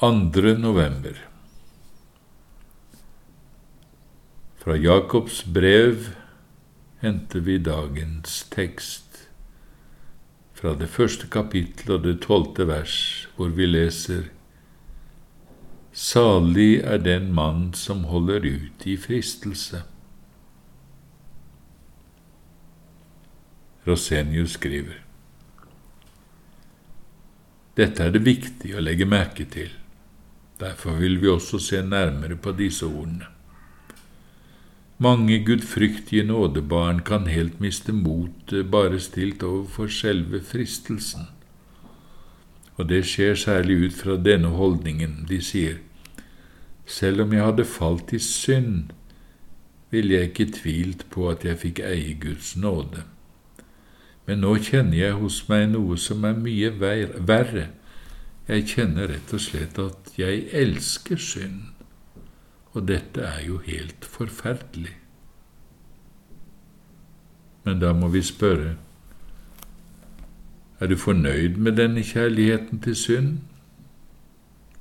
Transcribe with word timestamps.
2. 0.00 0.10
november 0.58 1.28
Fra 4.56 4.76
Jakobs 4.76 5.44
brev 5.44 6.08
henter 6.98 7.40
vi 7.40 7.58
dagens 7.58 8.46
tekst 8.50 9.28
fra 10.54 10.72
det 10.78 10.88
første 10.90 11.26
kapittel 11.26 11.92
og 11.96 12.06
det 12.06 12.20
tolvte 12.24 12.66
vers, 12.66 12.94
hvor 13.36 13.52
vi 13.54 13.66
leser 13.66 14.30
Salig 15.92 16.80
er 16.80 17.02
den 17.02 17.28
mann 17.34 17.74
som 17.74 18.04
holder 18.08 18.46
ut 18.48 18.86
i 18.86 18.96
fristelse. 18.96 19.82
Rosenius 23.86 24.56
skriver 24.56 25.02
Dette 27.76 28.08
er 28.08 28.16
det 28.16 28.24
viktig 28.24 28.74
å 28.76 28.82
legge 28.84 29.08
merke 29.08 29.44
til. 29.44 29.81
Derfor 30.62 30.98
vil 31.00 31.18
vi 31.22 31.28
også 31.28 31.58
se 31.58 31.82
nærmere 31.82 32.36
på 32.36 32.52
disse 32.52 32.86
ordene. 32.86 33.26
Mange 34.98 35.44
gudfryktige 35.44 36.22
nådebarn 36.22 37.00
kan 37.02 37.26
helt 37.26 37.60
miste 37.60 37.92
motet 37.92 38.70
bare 38.70 39.00
stilt 39.00 39.42
overfor 39.42 39.86
selve 39.86 40.40
fristelsen. 40.42 41.26
Og 42.76 42.88
det 42.88 43.02
skjer 43.06 43.34
særlig 43.34 43.76
ut 43.86 43.92
fra 43.92 44.16
denne 44.16 44.48
holdningen. 44.54 45.26
De 45.28 45.40
sier, 45.42 45.80
selv 46.86 47.22
om 47.22 47.32
jeg 47.32 47.44
hadde 47.44 47.64
falt 47.64 48.12
i 48.12 48.18
synd, 48.18 48.94
ville 49.90 50.14
jeg 50.14 50.30
ikke 50.30 50.52
tvilt 50.54 51.06
på 51.10 51.28
at 51.30 51.44
jeg 51.44 51.58
fikk 51.58 51.82
eie 51.82 52.14
Guds 52.22 52.54
nåde. 52.56 53.02
Men 54.26 54.38
nå 54.46 54.54
kjenner 54.62 54.98
jeg 54.98 55.18
hos 55.18 55.42
meg 55.48 55.72
noe 55.74 55.98
som 55.98 56.22
er 56.24 56.38
mye 56.38 56.70
verre 56.78 57.72
jeg 58.48 58.66
kjenner 58.72 59.10
rett 59.12 59.34
og 59.34 59.42
slett 59.42 59.78
at 59.78 60.12
jeg 60.18 60.48
elsker 60.56 61.20
synd, 61.20 61.70
og 62.72 62.88
dette 62.88 63.22
er 63.22 63.44
jo 63.46 63.60
helt 63.66 64.04
forferdelig. 64.08 64.96
Men 67.62 67.78
da 67.78 67.92
må 67.94 68.08
vi 68.10 68.22
spørre, 68.26 68.74
er 70.82 70.90
du 70.90 70.96
fornøyd 70.98 71.60
med 71.62 71.76
denne 71.78 72.02
kjærligheten 72.02 72.80
til 72.82 72.96
synd? 72.98 73.32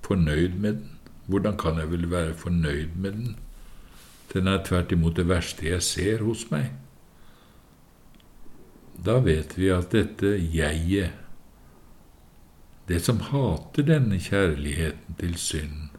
Fornøyd 0.01 0.57
med 0.57 0.79
den? 0.79 0.87
Hvordan 1.29 1.57
kan 1.57 1.77
jeg 1.77 1.91
vel 1.91 2.07
være 2.11 2.33
fornøyd 2.33 2.95
med 2.95 3.11
den? 3.11 3.35
Den 4.33 4.47
er 4.47 4.63
tvert 4.65 4.91
imot 4.91 5.15
det 5.15 5.27
verste 5.29 5.67
jeg 5.69 5.83
ser 5.85 6.23
hos 6.25 6.47
meg. 6.51 6.71
Da 9.05 9.19
vet 9.21 9.53
vi 9.57 9.69
at 9.73 9.91
dette 9.93 10.33
jeget 10.53 11.13
det 12.91 12.99
som 13.05 13.21
hater 13.31 13.87
denne 13.87 14.19
kjærligheten 14.19 15.15
til 15.19 15.37
synd, 15.39 15.91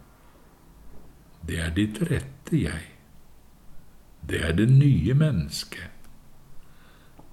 det 1.49 1.59
er 1.59 1.73
ditt 1.75 1.99
rette 2.11 2.59
jeg. 2.59 2.93
Det 4.29 4.43
er 4.45 4.53
det 4.55 4.69
nye 4.71 5.15
mennesket. 5.15 5.89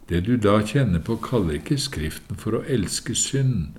Det 0.09 0.23
du 0.25 0.37
da 0.41 0.55
kjenner 0.65 1.03
på, 1.05 1.19
kaller 1.21 1.59
ikke 1.59 1.77
Skriften 1.77 2.39
for 2.39 2.57
å 2.57 2.63
elske 2.65 3.13
synd. 3.13 3.77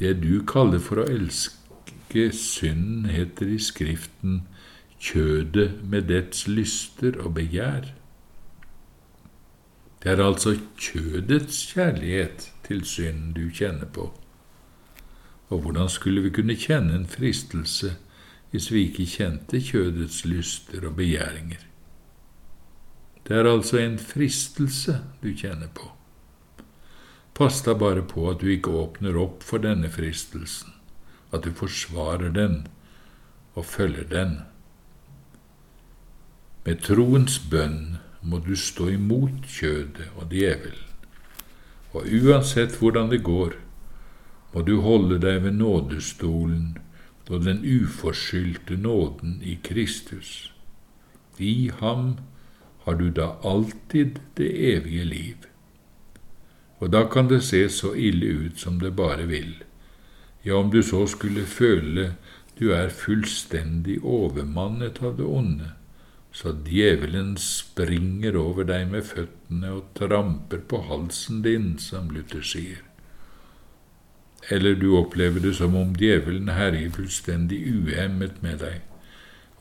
Det 0.00 0.14
du 0.22 0.40
kaller 0.48 0.80
for 0.80 1.02
å 1.02 1.08
elske 1.12 2.30
synden, 2.32 3.10
heter 3.12 3.52
i 3.52 3.58
Skriften 3.60 4.40
kjødet 5.00 5.82
med 5.84 6.08
dets 6.08 6.46
lyster 6.48 7.20
og 7.20 7.34
begjær. 7.36 7.92
Det 10.00 10.14
er 10.14 10.24
altså 10.24 10.54
kjødets 10.80 11.66
kjærlighet 11.74 12.48
til 12.64 12.80
synd 12.88 13.34
du 13.36 13.50
kjenner 13.52 13.88
på. 13.92 14.08
Og 15.50 15.64
hvordan 15.64 15.88
skulle 15.90 16.22
vi 16.22 16.30
kunne 16.30 16.56
kjenne 16.56 16.94
en 16.94 17.08
fristelse 17.10 17.96
hvis 18.50 18.70
vi 18.72 18.86
ikke 18.88 19.06
kjente 19.06 19.60
kjødets 19.62 20.24
lyster 20.26 20.86
og 20.86 20.96
begjæringer? 20.98 21.62
Det 23.26 23.36
er 23.36 23.46
altså 23.46 23.78
en 23.78 23.98
fristelse 23.98 24.96
du 25.22 25.30
kjenner 25.36 25.70
på. 25.74 25.90
Pass 27.34 27.62
deg 27.62 27.78
bare 27.78 28.02
på 28.02 28.26
at 28.30 28.42
du 28.42 28.50
ikke 28.50 28.72
åpner 28.74 29.16
opp 29.16 29.44
for 29.46 29.62
denne 29.62 29.90
fristelsen, 29.90 30.74
at 31.32 31.46
du 31.46 31.54
forsvarer 31.54 32.32
den 32.34 32.66
og 33.54 33.64
følger 33.64 34.08
den. 34.10 34.40
Med 36.66 36.82
troens 36.84 37.38
bønn 37.50 37.96
må 38.22 38.42
du 38.44 38.52
stå 38.58 38.90
imot 38.92 39.46
kjødet 39.48 40.10
og 40.16 40.34
djevelen, 40.34 40.86
og 41.94 42.06
uansett 42.06 42.76
hvordan 42.78 43.08
det 43.10 43.22
går, 43.24 43.56
må 44.52 44.62
du 44.66 44.80
holde 44.84 45.18
deg 45.22 45.42
ved 45.44 45.58
nådestolen 45.58 46.78
og 47.30 47.44
den 47.44 47.62
uforskyldte 47.62 48.76
nåden 48.76 49.38
i 49.46 49.54
Kristus. 49.62 50.50
I 51.38 51.70
ham 51.78 52.16
har 52.84 52.98
du 52.98 53.10
da 53.10 53.36
alltid 53.46 54.18
det 54.34 54.50
evige 54.74 55.04
liv. 55.04 55.36
Og 56.80 56.90
da 56.90 57.04
kan 57.06 57.28
det 57.30 57.44
se 57.46 57.68
så 57.68 57.94
ille 57.94 58.26
ut 58.26 58.58
som 58.58 58.80
det 58.80 58.96
bare 58.96 59.28
vil, 59.30 59.54
ja, 60.42 60.56
om 60.56 60.70
du 60.70 60.82
så 60.82 61.06
skulle 61.06 61.44
føle 61.44 62.14
du 62.58 62.72
er 62.72 62.90
fullstendig 62.92 64.00
overmannet 64.04 64.98
av 65.04 65.16
det 65.16 65.24
onde, 65.24 65.70
så 66.32 66.52
djevelen 66.66 67.36
springer 67.40 68.36
over 68.36 68.66
deg 68.68 68.90
med 68.90 69.06
føttene 69.06 69.72
og 69.78 69.94
tramper 69.96 70.60
på 70.68 70.82
halsen 70.88 71.42
din, 71.46 71.76
som 71.78 72.10
Luther 72.12 72.44
sier 72.44 72.89
eller 74.50 74.74
du 74.74 74.90
opplever 74.98 75.40
det 75.40 75.54
som 75.54 75.76
om 75.78 75.92
djevelen 75.94 76.48
herjer 76.50 76.90
fullstendig 76.90 77.60
uhemmet 77.70 78.40
med 78.42 78.58
deg, 78.64 78.80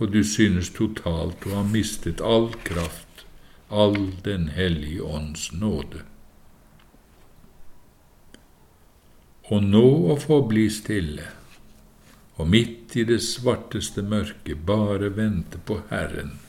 og 0.02 0.16
du 0.16 0.24
synes 0.26 0.72
totalt 0.74 1.46
å 1.46 1.60
ha 1.60 1.66
mistet 1.68 2.24
all 2.26 2.50
kraft, 2.66 3.26
all 3.70 4.16
Den 4.26 4.48
hellige 4.56 5.06
ånds 5.06 5.52
nåde. 5.54 6.02
Og 9.54 9.62
nå 9.62 9.86
å 10.10 10.18
få 10.18 10.42
bli 10.50 10.66
stille, 10.74 11.30
og 12.42 12.50
midt 12.50 12.98
i 12.98 13.06
det 13.06 13.22
svarteste 13.22 14.02
mørket 14.02 14.66
bare 14.66 15.14
vente 15.14 15.62
på 15.62 15.84
Herren, 15.94 16.40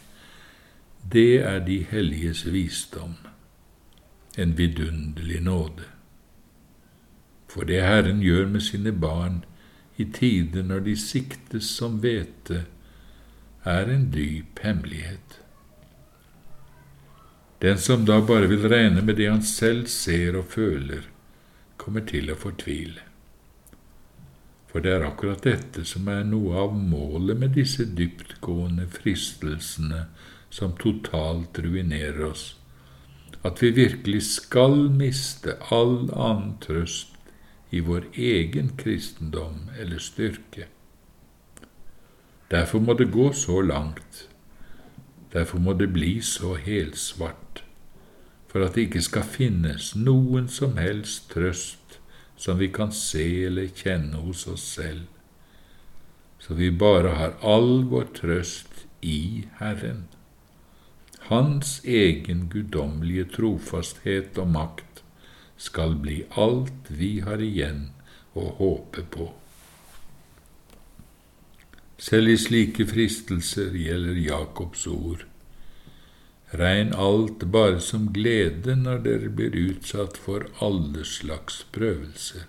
det 1.13 1.43
er 1.45 1.61
de 1.69 1.83
helliges 1.93 2.47
visdom, 2.49 3.19
en 4.37 4.57
vidunderlig 4.57 5.45
nåde 5.45 6.00
for 7.51 7.67
det 7.67 7.83
Herren 7.83 8.23
gjør 8.23 8.47
med 8.47 8.63
sine 8.63 8.93
barn 8.95 9.43
i 9.99 10.07
tider 10.15 10.63
når 10.67 10.85
de 10.87 10.97
siktes 10.97 11.69
som 11.77 11.99
hvete, 12.05 12.65
er 13.69 13.91
en 13.93 14.07
dyp 14.15 14.63
hemmelighet. 14.65 15.41
Den 17.61 17.77
som 17.79 18.07
da 18.09 18.21
bare 18.25 18.49
vil 18.49 18.69
regne 18.73 19.03
med 19.05 19.19
det 19.21 19.29
han 19.29 19.43
selv 19.45 19.91
ser 19.93 20.39
og 20.39 20.47
føler, 20.55 21.05
kommer 21.77 22.07
til 22.09 22.31
å 22.33 22.39
fortvile. 22.41 23.03
For 24.71 24.81
det 24.81 24.95
er 24.95 25.05
akkurat 25.05 25.43
dette 25.45 25.85
som 25.85 26.09
er 26.09 26.23
noe 26.25 26.57
av 26.63 26.73
målet 26.73 27.37
med 27.37 27.57
disse 27.59 27.85
dyptgående 27.85 28.87
fristelsene 28.95 30.07
som 30.55 30.77
totalt 30.79 31.59
ruinerer 31.61 32.23
oss, 32.31 32.55
at 33.45 33.61
vi 33.61 33.75
virkelig 33.75 34.23
skal 34.29 34.87
miste 34.95 35.59
all 35.75 36.07
annen 36.15 36.55
trøst 36.63 37.20
i 37.71 37.81
vår 37.81 38.05
egen 38.13 38.77
kristendom 38.77 39.71
eller 39.79 39.99
styrke. 39.99 40.67
Derfor 42.51 42.83
må 42.83 42.95
det 42.99 43.13
gå 43.15 43.33
så 43.33 43.61
langt, 43.63 44.29
derfor 45.33 45.59
må 45.59 45.73
det 45.79 45.93
bli 45.95 46.19
så 46.23 46.57
helsvart, 46.59 47.63
for 48.51 48.67
at 48.67 48.75
det 48.75 48.89
ikke 48.89 49.05
skal 49.07 49.23
finnes 49.23 49.93
noen 49.95 50.49
som 50.51 50.75
helst 50.81 51.31
trøst 51.31 52.01
som 52.41 52.59
vi 52.59 52.71
kan 52.73 52.91
se 52.93 53.45
eller 53.47 53.69
kjenne 53.77 54.19
hos 54.25 54.47
oss 54.49 54.65
selv, 54.75 55.05
så 56.41 56.57
vi 56.57 56.71
bare 56.73 57.13
har 57.19 57.37
all 57.45 57.85
vår 57.91 58.09
trøst 58.17 58.87
i 59.05 59.45
Herren. 59.61 60.07
Hans 61.29 61.79
egen 61.85 62.49
guddommelige 62.51 63.29
trofasthet 63.37 64.39
og 64.41 64.49
makt 64.57 65.00
skal 65.61 65.95
bli 66.01 66.23
alt 66.41 66.89
vi 66.89 67.19
har 67.27 67.43
igjen 67.45 67.91
å 68.33 68.47
håpe 68.61 69.05
på. 69.13 69.27
Selv 72.01 72.33
i 72.33 72.39
slike 72.41 72.87
fristelser 72.89 73.75
gjelder 73.77 74.17
Jakobs 74.25 74.87
ord. 74.89 75.27
Regn 76.57 76.95
alt 76.97 77.45
bare 77.53 77.77
som 77.85 78.09
glede 78.15 78.75
når 78.79 79.05
dere 79.05 79.29
blir 79.37 79.59
utsatt 79.69 80.17
for 80.19 80.49
alle 80.65 81.05
slags 81.05 81.61
prøvelser. 81.77 82.49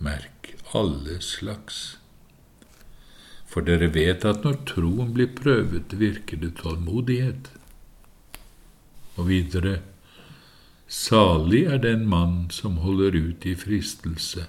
Merk 0.00 0.54
alle 0.72 1.20
slags. 1.22 1.98
For 3.48 3.64
dere 3.68 3.90
vet 3.92 4.24
at 4.28 4.42
når 4.48 4.58
troen 4.72 5.12
blir 5.12 5.30
prøvet, 5.36 5.92
virker 6.00 6.40
det 6.40 6.54
tålmodighet. 6.62 7.52
Og 9.18 9.28
videre 9.28 9.78
Salig 10.88 11.66
er 11.68 11.82
den 11.84 12.06
mann 12.08 12.48
som 12.50 12.78
holder 12.80 13.12
ut 13.12 13.44
i 13.44 13.52
fristelse, 13.60 14.46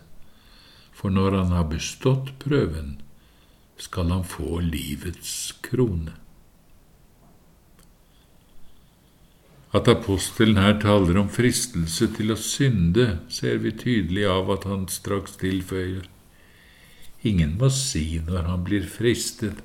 for 0.95 1.11
når 1.11 1.35
han 1.35 1.51
har 1.51 1.67
bestått 1.67 2.31
prøven, 2.39 3.01
skal 3.79 4.11
han 4.11 4.23
få 4.23 4.61
livets 4.63 5.51
krone. 5.63 6.15
At 9.75 9.87
apostelen 9.91 10.57
her 10.57 10.79
taler 10.81 11.19
om 11.21 11.27
fristelse 11.29 12.07
til 12.15 12.33
å 12.33 12.39
synde, 12.39 13.19
ser 13.29 13.59
vi 13.61 13.75
tydelig 13.75 14.25
av 14.31 14.49
at 14.55 14.65
han 14.65 14.87
straks 14.89 15.35
tilføyer. 15.43 16.07
Ingen 17.27 17.57
må 17.59 17.69
si 17.73 18.17
når 18.25 18.47
han 18.47 18.63
blir 18.65 18.87
fristet, 18.89 19.59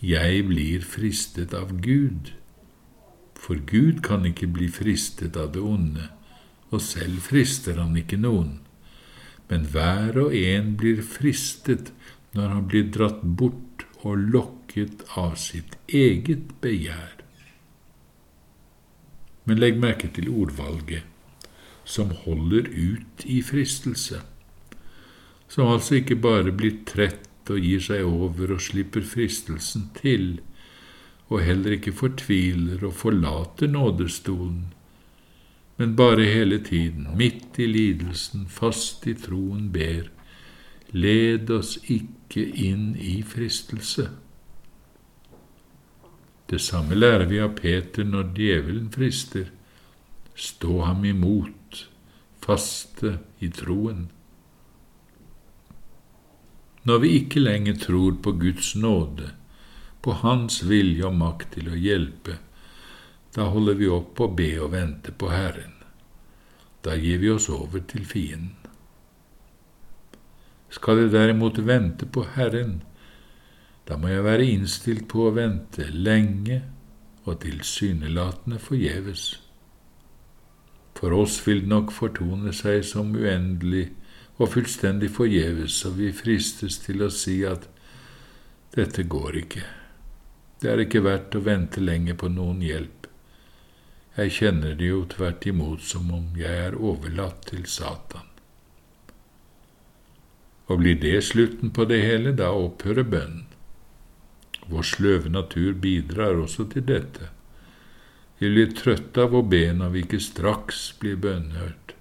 jeg 0.00 0.46
blir 0.48 0.82
fristet 0.82 1.54
av 1.54 1.76
Gud. 1.84 2.32
For 3.40 3.60
Gud 3.66 4.02
kan 4.04 4.26
ikke 4.28 4.50
bli 4.52 4.68
fristet 4.68 5.38
av 5.40 5.54
det 5.54 5.62
onde, 5.64 6.10
og 6.70 6.82
selv 6.84 7.22
frister 7.24 7.80
han 7.80 7.96
ikke 7.98 8.20
noen. 8.20 8.58
Men 9.50 9.64
hver 9.72 10.18
og 10.26 10.34
en 10.36 10.74
blir 10.78 11.00
fristet 11.02 11.90
når 12.36 12.52
han 12.54 12.66
blir 12.70 12.90
dratt 12.94 13.22
bort 13.24 13.86
og 14.04 14.20
lokket 14.34 15.02
av 15.18 15.34
sitt 15.40 15.74
eget 15.88 16.52
begjær. 16.62 17.16
Men 19.48 19.58
legg 19.58 19.80
merke 19.82 20.10
til 20.14 20.28
ordvalget 20.30 21.08
som 21.90 22.12
holder 22.22 22.68
ut 22.70 23.24
i 23.26 23.40
fristelse, 23.42 24.20
som 25.50 25.72
altså 25.72 25.98
ikke 25.98 26.20
bare 26.22 26.52
blir 26.54 26.84
trett 26.86 27.50
og 27.50 27.58
gir 27.58 27.82
seg 27.82 28.06
over 28.06 28.54
og 28.54 28.62
slipper 28.62 29.02
fristelsen 29.02 29.88
til, 29.96 30.36
og 31.30 31.44
heller 31.46 31.76
ikke 31.78 31.94
fortviler 31.94 32.82
og 32.86 32.94
forlater 32.98 33.70
nådestolen, 33.70 34.72
men 35.78 35.94
bare 35.96 36.26
hele 36.26 36.58
tiden, 36.64 37.06
midt 37.16 37.58
i 37.58 37.66
lidelsen, 37.70 38.48
fast 38.48 39.06
i 39.06 39.14
troen, 39.14 39.70
ber, 39.72 40.10
led 40.92 41.50
oss 41.54 41.78
ikke 41.88 42.42
inn 42.44 42.92
i 42.98 43.22
fristelse. 43.22 44.10
Det 46.50 46.60
samme 46.60 46.98
lærer 46.98 47.30
vi 47.30 47.38
av 47.40 47.54
Peter 47.56 48.04
når 48.04 48.32
djevelen 48.36 48.90
frister. 48.92 49.48
Stå 50.34 50.82
ham 50.82 51.04
imot, 51.06 51.84
faste 52.42 53.18
i 53.38 53.48
troen. 53.54 54.08
Når 56.84 56.98
vi 56.98 57.16
ikke 57.22 57.40
lenger 57.40 57.76
tror 57.78 58.16
på 58.24 58.32
Guds 58.40 58.74
nåde, 58.76 59.30
på 60.00 60.14
Hans 60.22 60.62
vilje 60.64 61.04
og 61.08 61.16
makt 61.20 61.54
til 61.56 61.68
å 61.72 61.76
hjelpe, 61.78 62.38
da 63.36 63.46
holder 63.52 63.76
vi 63.78 63.90
opp 63.92 64.20
å 64.20 64.30
be 64.34 64.50
og 64.58 64.72
vente 64.72 65.12
på 65.12 65.30
Herren. 65.30 65.76
Da 66.82 66.96
gir 66.96 67.20
vi 67.20 67.30
oss 67.30 67.50
over 67.52 67.84
til 67.86 68.06
fienden. 68.08 68.56
Skal 70.70 71.02
jeg 71.02 71.12
derimot 71.12 71.58
vente 71.66 72.06
på 72.06 72.24
Herren, 72.36 72.80
da 73.86 73.98
må 73.98 74.10
jeg 74.12 74.24
være 74.24 74.46
innstilt 74.46 75.08
på 75.10 75.26
å 75.26 75.34
vente 75.34 75.88
lenge 75.90 76.60
og 77.26 77.40
tilsynelatende 77.42 78.60
forgjeves. 78.62 79.24
For 80.94 81.14
oss 81.16 81.40
vil 81.46 81.64
det 81.64 81.72
nok 81.72 81.90
fortone 81.96 82.52
seg 82.54 82.84
som 82.86 83.10
uendelig 83.16 83.88
og 84.40 84.52
fullstendig 84.54 85.10
forgjeves, 85.12 85.82
og 85.88 85.98
vi 85.98 86.10
fristes 86.16 86.78
til 86.84 87.02
å 87.04 87.10
si 87.12 87.40
at 87.48 87.66
dette 88.76 89.04
går 89.10 89.40
ikke, 89.42 89.64
det 90.60 90.70
er 90.70 90.82
ikke 90.84 91.04
verdt 91.04 91.36
å 91.36 91.44
vente 91.44 91.80
lenge 91.80 92.14
på 92.20 92.28
noen 92.32 92.60
hjelp. 92.64 93.06
Jeg 94.18 94.34
kjenner 94.36 94.74
det 94.76 94.90
jo 94.90 95.04
tvert 95.08 95.46
imot 95.48 95.84
som 95.86 96.10
om 96.12 96.26
jeg 96.36 96.64
er 96.66 96.76
overlatt 96.76 97.46
til 97.48 97.62
Satan. 97.70 98.26
Og 100.68 100.82
blir 100.82 100.98
det 101.00 101.22
slutten 101.26 101.72
på 101.74 101.86
det 101.88 102.02
hele, 102.04 102.34
da 102.36 102.50
opphører 102.52 103.06
bønnen. 103.08 103.46
Vår 104.70 104.86
sløve 104.86 105.30
natur 105.32 105.72
bidrar 105.82 106.38
også 106.38 106.68
til 106.74 106.84
dette. 106.86 107.30
Vi 108.38 108.50
blir 108.52 108.70
trøtte 108.76 109.24
av 109.26 109.34
å 109.34 109.42
be 109.42 109.64
når 109.76 109.90
vi 109.94 110.04
ikke 110.04 110.20
straks 110.22 110.84
blir 111.00 111.18
bønnhørt, 111.20 111.94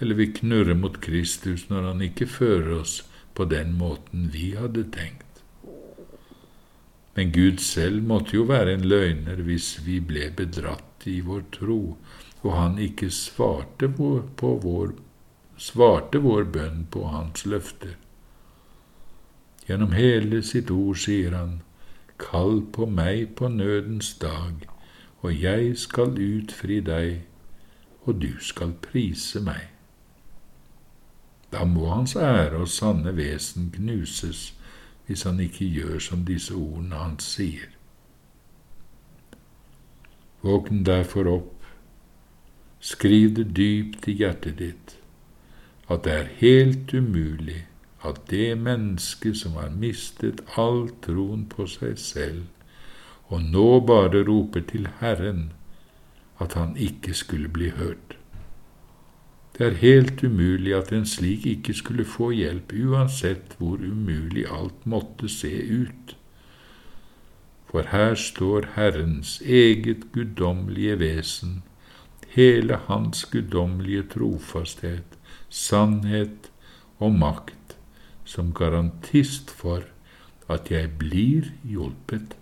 eller 0.00 0.18
vi 0.18 0.30
knurrer 0.38 0.78
mot 0.78 0.96
Kristus 1.04 1.68
når 1.68 1.90
han 1.90 2.06
ikke 2.06 2.30
fører 2.30 2.72
oss 2.80 2.96
på 3.36 3.44
den 3.50 3.76
måten 3.78 4.30
vi 4.32 4.54
hadde 4.56 4.86
tenkt. 4.94 5.31
Men 7.14 7.32
Gud 7.32 7.58
selv 7.60 8.02
måtte 8.08 8.36
jo 8.36 8.46
være 8.48 8.74
en 8.74 8.86
løgner 8.88 9.42
hvis 9.44 9.74
vi 9.86 9.98
ble 10.00 10.30
bedratt 10.36 11.06
i 11.06 11.20
vår 11.20 11.42
tro, 11.52 11.96
og 12.42 12.52
han 12.56 12.78
ikke 12.78 13.10
svarte 13.12 13.88
på 13.88 14.52
vår, 14.62 14.94
svarte 15.56 16.22
vår 16.24 16.48
bønn 16.54 16.86
på 16.90 17.04
hans 17.12 17.44
løfter. 17.46 17.98
Gjennom 19.68 19.92
hele 19.94 20.40
sitt 20.42 20.70
ord 20.74 20.98
sier 20.98 21.36
han, 21.36 21.60
Kall 22.22 22.62
på 22.72 22.86
meg 22.86 23.34
på 23.38 23.48
nødens 23.50 24.14
dag, 24.22 24.64
og 25.22 25.34
jeg 25.42 25.76
skal 25.78 26.16
utfri 26.18 26.80
deg, 26.80 27.22
og 28.06 28.20
du 28.22 28.32
skal 28.40 28.74
prise 28.82 29.42
meg. 29.42 29.68
Da 31.52 31.64
må 31.68 31.90
hans 31.90 32.16
ære 32.16 32.62
og 32.64 32.70
sanne 32.72 33.12
vesen 33.16 33.70
knuses 33.74 34.52
hvis 35.12 35.26
han 35.28 35.40
ikke 35.44 35.68
gjør 35.68 35.98
som 36.00 36.24
disse 36.24 36.54
ordene 36.56 36.96
hans 36.96 37.26
sier. 37.36 37.68
Våkn 40.40 40.86
derfor 40.88 41.28
opp, 41.28 41.66
skriv 42.80 43.34
det 43.36 43.50
dypt 43.58 44.08
i 44.08 44.16
hjertet 44.22 44.56
ditt 44.58 44.96
at 45.92 46.06
det 46.06 46.12
er 46.14 46.30
helt 46.38 46.94
umulig 46.96 47.58
at 48.08 48.22
det 48.30 48.54
mennesket 48.58 49.36
som 49.42 49.58
har 49.60 49.74
mistet 49.76 50.40
all 50.56 50.86
troen 51.04 51.44
på 51.50 51.66
seg 51.68 52.00
selv, 52.00 52.46
og 53.28 53.44
nå 53.52 53.66
bare 53.84 54.24
roper 54.24 54.64
til 54.72 54.88
Herren, 55.02 55.50
at 56.40 56.56
han 56.56 56.72
ikke 56.76 57.14
skulle 57.14 57.52
bli 57.52 57.68
hørt. 57.76 58.16
Det 59.58 59.66
er 59.66 59.80
helt 59.82 60.22
umulig 60.24 60.72
at 60.74 60.92
en 60.96 61.06
slik 61.06 61.44
ikke 61.46 61.74
skulle 61.76 62.04
få 62.08 62.30
hjelp, 62.32 62.72
uansett 62.72 63.56
hvor 63.58 63.82
umulig 63.84 64.46
alt 64.48 64.86
måtte 64.88 65.28
se 65.28 65.52
ut. 65.68 66.16
For 67.68 67.84
her 67.92 68.14
står 68.16 68.72
Herrens 68.76 69.40
eget 69.44 70.08
guddommelige 70.12 70.98
vesen, 71.00 71.62
hele 72.32 72.80
Hans 72.88 73.24
guddommelige 73.28 74.08
trofasthet, 74.16 75.18
sannhet 75.48 76.48
og 76.98 77.12
makt, 77.12 77.76
som 78.24 78.54
garantist 78.56 79.50
for 79.50 79.84
at 80.48 80.70
jeg 80.72 80.94
blir 81.00 81.52
hjulpet 81.64 82.36